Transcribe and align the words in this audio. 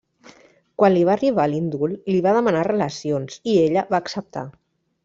Quan 0.81 0.95
li 0.95 1.03
va 1.09 1.13
arribar 1.15 1.45
l'indult, 1.51 1.95
li 2.13 2.17
va 2.29 2.35
demanar 2.39 2.65
relacions 2.71 3.39
i 3.55 3.59
ella 3.69 3.89
va 3.95 4.03
acceptar. 4.05 4.51